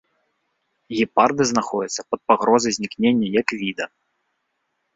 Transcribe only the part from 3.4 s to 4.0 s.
як віда.